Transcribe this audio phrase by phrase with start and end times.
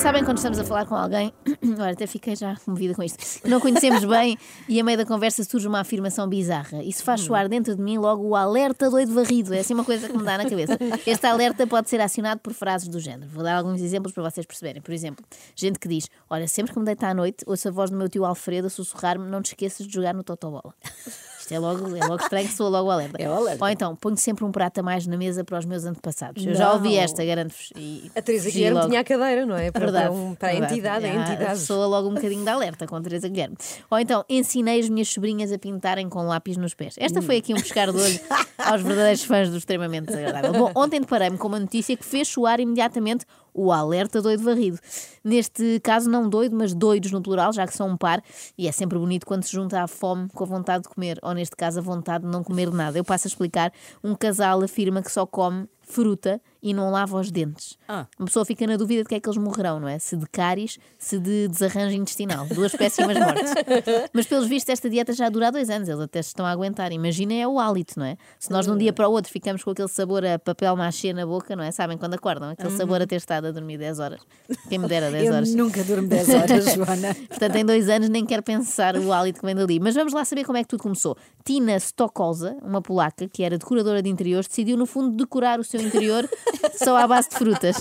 [0.00, 1.32] quando estamos a falar com alguém,
[1.78, 4.36] olha, até fiquei já comovida com isto, não conhecemos bem
[4.66, 6.82] e a meio da conversa surge uma afirmação bizarra.
[6.82, 9.52] Isso faz soar dentro de mim logo o alerta doido varrido.
[9.52, 10.78] É assim uma coisa que me dá na cabeça.
[11.06, 13.30] Este alerta pode ser acionado por frases do género.
[13.30, 14.80] Vou dar alguns exemplos para vocês perceberem.
[14.80, 15.24] Por exemplo,
[15.54, 18.08] gente que diz: Olha, sempre que me deito à noite, ouço a voz do meu
[18.08, 20.74] tio Alfredo a sussurrar-me: Não te esqueças de jogar no Totobola.
[21.50, 23.20] Isto é logo, é logo estranho, sou logo alerta.
[23.20, 23.64] É o alerta.
[23.64, 26.46] Ou então, ponho sempre um prato a mais na mesa para os meus antepassados.
[26.46, 27.02] Eu já ouvi Não.
[27.02, 27.72] esta, garanto-vos.
[28.14, 28.88] A Teresa Guilherme logo.
[28.88, 29.70] tinha a cadeira, não é?
[29.72, 30.72] Para, Verdade, para, um- para a verdade.
[30.74, 31.58] entidade, a entidade.
[31.60, 33.56] Soa logo um bocadinho de alerta com a Teresa Guilherme.
[33.90, 36.94] Ou então, ensinei as minhas sobrinhas a pintarem com lápis nos pés.
[36.98, 38.20] Esta foi aqui um pescar de olho
[38.58, 40.52] aos verdadeiros fãs do extremamente desagradável.
[40.52, 44.78] Bom, ontem deparei-me com uma notícia que fez soar imediatamente o alerta doido varrido.
[45.22, 48.22] Neste caso, não doido, mas doidos no plural, já que são um par,
[48.56, 51.34] e é sempre bonito quando se junta a fome com a vontade de comer, ou
[51.34, 52.98] neste caso, a vontade de não comer nada.
[52.98, 57.30] Eu passo a explicar: um casal afirma que só come fruta e não lava os
[57.30, 57.78] dentes.
[57.88, 58.06] Ah.
[58.18, 59.98] Uma pessoa fica na dúvida de que é que eles morrerão, não é?
[59.98, 62.46] Se de cáries, se de desarranjo intestinal.
[62.46, 63.52] Duas péssimas mortes.
[64.12, 66.50] Mas pelos vistos, esta dieta já dura há dois anos, eles até se estão a
[66.50, 66.92] aguentar.
[66.92, 68.16] Imaginem é o hálito, não é?
[68.38, 71.12] Se nós de um dia para o outro ficamos com aquele sabor a papel machê
[71.12, 71.70] na boca, não é?
[71.70, 72.50] Sabem quando acordam?
[72.50, 74.20] Aquele sabor a ter estado a dormir 10 horas.
[74.68, 75.54] Quem me dera 10 Eu horas.
[75.54, 77.14] nunca durmo 10 horas, Joana.
[77.28, 79.80] Portanto, em dois anos nem quero pensar o hálito que vem dali.
[79.80, 81.16] Mas vamos lá saber como é que tudo começou.
[81.44, 85.80] Tina Stokoza, uma polaca que era decoradora de interiores, decidiu no fundo decorar o seu
[85.80, 86.28] interior
[86.74, 87.76] só à base de frutas.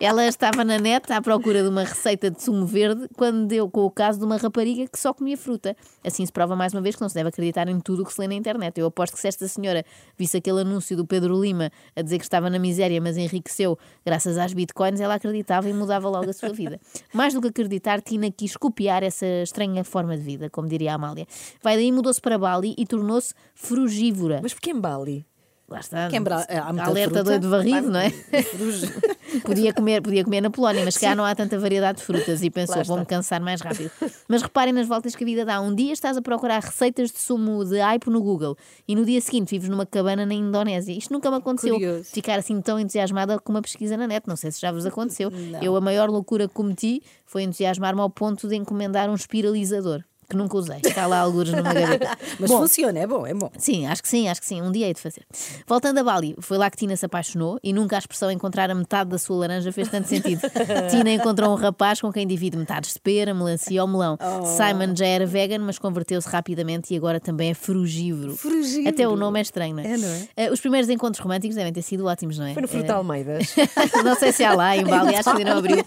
[0.00, 3.82] Ela estava na net à procura de uma receita de sumo verde quando deu com
[3.82, 5.76] o caso de uma rapariga que só comia fruta.
[6.04, 8.12] Assim se prova mais uma vez que não se deve acreditar em tudo o que
[8.12, 8.78] se lê na internet.
[8.78, 9.84] Eu aposto que se esta senhora
[10.16, 14.38] visse aquele anúncio do Pedro Lima a dizer que estava na miséria, mas enriqueceu graças
[14.38, 16.80] às bitcoins, ela acreditava e mudava logo a sua vida.
[17.12, 20.94] Mais do que acreditar, Tina quis copiar essa estranha forma de vida, como diria a
[20.94, 21.26] Amália.
[21.62, 24.40] Vai daí, mudou-se para Bali e tornou-se frugívora.
[24.42, 25.26] Mas porquê em Bali?
[25.68, 26.08] Lá está.
[26.08, 28.10] Que em Bra- há Alerta doido varrido, não é?
[29.44, 32.48] Podia, comer, podia comer na Polónia, mas cá não há tanta variedade de frutas e
[32.48, 33.90] pensou, vou-me cansar mais rápido.
[34.26, 35.60] Mas reparem nas voltas que a vida dá.
[35.60, 38.56] Um dia estás a procurar receitas de sumo de aipo no Google
[38.86, 40.92] e no dia seguinte vives numa cabana na Indonésia.
[40.96, 41.74] Isto nunca me aconteceu.
[41.74, 42.04] Curioso.
[42.10, 44.26] Ficar assim tão entusiasmada com uma pesquisa na net.
[44.26, 45.30] Não sei se já vos aconteceu.
[45.60, 50.02] Eu, a maior loucura que cometi foi entusiasmar-me ao ponto de encomendar um espiralizador.
[50.28, 50.78] Que nunca usei.
[50.84, 52.10] Está lá algures numa gaveta.
[52.38, 53.50] Mas Bom, funciona, é bom, é bom.
[53.56, 54.60] Sim, acho que sim, acho que sim.
[54.60, 55.22] Um dia hei de fazer.
[55.66, 58.74] Voltando a Bali, foi lá que Tina se apaixonou e nunca a expressão encontrar a
[58.74, 60.42] metade da sua laranja fez tanto sentido.
[60.90, 64.18] Tina encontrou um rapaz com quem divide metades de pera, melancia ou melão.
[64.44, 68.36] Simon já era vegan, mas converteu-se rapidamente e agora também é frugívoro.
[68.36, 68.88] Frugívoro.
[68.90, 69.86] Até o nome é estranho, não é?
[69.92, 70.28] É, não é?
[70.36, 72.52] Eh, os primeiros encontros românticos devem ter sido ótimos, não é?
[72.52, 73.54] Foi no Fruta Eh, Almeidas.
[74.04, 75.82] não sei se há lá em Bali, acho que ainda não abriu.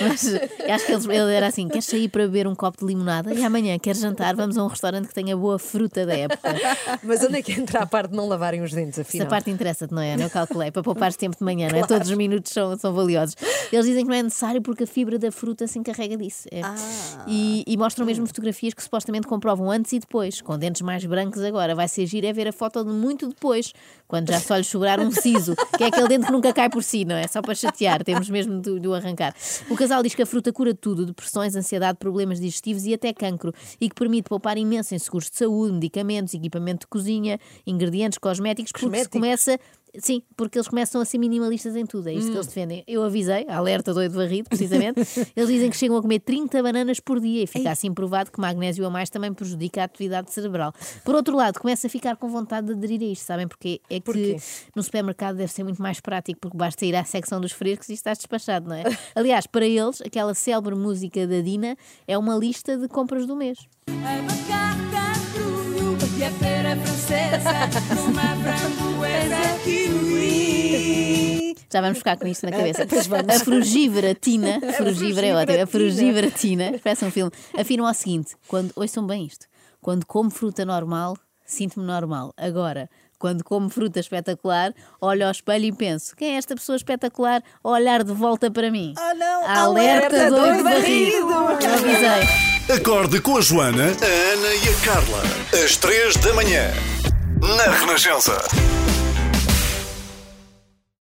[0.00, 0.34] Mas
[0.70, 3.34] acho que ele, ele era assim: queres sair para beber um copo de limonada?
[3.34, 4.34] E amanhã queres jantar?
[4.34, 6.54] Vamos a um restaurante que tenha boa fruta da época.
[7.02, 9.26] Mas onde é que entra a parte de não lavarem os dentes, afinal?
[9.26, 10.16] Essa parte interessa-te, não é?
[10.16, 11.86] Não calculei, para poupares tempo de manhã, não é?
[11.86, 13.36] Todos os minutos são, são valiosos.
[13.72, 16.48] Eles dizem que não é necessário porque a fibra da fruta se encarrega disso.
[16.50, 16.60] É.
[17.26, 21.42] E, e mostram mesmo fotografias que supostamente comprovam antes e depois, com dentes mais brancos
[21.42, 21.74] agora.
[21.74, 23.72] Vai ser giro é ver a foto de muito depois,
[24.06, 26.82] quando já só lhe sobrar um siso, que é aquele dente que nunca cai por
[26.82, 27.26] si, não é?
[27.26, 29.34] Só para chatear, temos mesmo de, de o arrancar.
[29.70, 33.52] O casal diz que a fruta cura tudo, depressões, ansiedade, problemas digestivos e até cancro,
[33.80, 38.72] e que permite poupar imenso em seguros de saúde, medicamentos, equipamento de cozinha, ingredientes cosméticos,
[38.72, 39.58] porque se começa.
[39.98, 42.82] Sim, porque eles começam a ser minimalistas em tudo, é isto que eles defendem.
[42.86, 45.00] Eu avisei, alerta doido varrido, precisamente.
[45.36, 48.40] eles dizem que chegam a comer 30 bananas por dia e fica assim provado que
[48.40, 50.72] magnésio a mais também prejudica a atividade cerebral.
[51.04, 53.82] Por outro lado, começa a ficar com vontade de aderir a isto, sabem porquê?
[53.90, 54.36] É que Porquê?
[54.74, 57.92] no supermercado deve ser muito mais prático, porque basta ir à secção dos frescos e
[57.92, 58.84] estás despachado, não é?
[59.14, 61.76] Aliás, para eles, aquela célebre música da Dina
[62.08, 63.58] é uma lista de compras do mês.
[63.88, 64.72] Abacate,
[66.22, 67.52] e a pera francesa
[68.06, 69.81] numa framboesa kiwi.
[71.72, 72.86] Já vamos ficar com isto na cabeça.
[72.92, 73.34] Pois vamos.
[73.34, 78.34] A frugívora Tina, frugívora é ótimo, a frugívora Tina, parece um filme, afirma ao seguinte:
[78.46, 79.46] quando, ouçam bem isto,
[79.80, 82.34] quando como fruta normal, sinto-me normal.
[82.36, 87.42] Agora, quando como fruta espetacular, olho ao espelho e penso: quem é esta pessoa espetacular
[87.64, 88.92] a olhar de volta para mim?
[88.98, 89.48] Ah, não!
[89.48, 90.68] Alerta, Alerta doido!
[90.68, 92.76] Eu avisei.
[92.76, 95.22] Acorde com a Joana, a Ana e a Carla.
[95.64, 96.70] Às três da manhã.
[97.40, 98.36] Na Renascença.